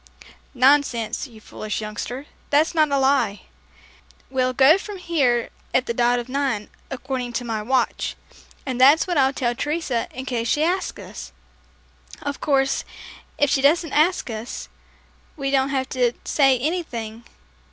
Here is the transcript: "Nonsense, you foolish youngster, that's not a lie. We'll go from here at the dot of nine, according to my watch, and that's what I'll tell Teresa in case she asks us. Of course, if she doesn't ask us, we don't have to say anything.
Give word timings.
"Nonsense, 0.55 1.27
you 1.27 1.39
foolish 1.39 1.79
youngster, 1.79 2.25
that's 2.49 2.73
not 2.73 2.89
a 2.91 2.97
lie. 2.97 3.43
We'll 4.31 4.51
go 4.51 4.79
from 4.79 4.97
here 4.97 5.51
at 5.75 5.85
the 5.85 5.93
dot 5.93 6.17
of 6.17 6.27
nine, 6.27 6.71
according 6.89 7.33
to 7.33 7.45
my 7.45 7.61
watch, 7.61 8.15
and 8.65 8.81
that's 8.81 9.05
what 9.05 9.19
I'll 9.19 9.31
tell 9.31 9.53
Teresa 9.53 10.07
in 10.11 10.25
case 10.25 10.47
she 10.47 10.63
asks 10.63 10.99
us. 10.99 11.31
Of 12.19 12.41
course, 12.41 12.83
if 13.37 13.51
she 13.51 13.61
doesn't 13.61 13.93
ask 13.93 14.27
us, 14.31 14.69
we 15.37 15.51
don't 15.51 15.69
have 15.69 15.87
to 15.89 16.13
say 16.25 16.57
anything. 16.57 17.23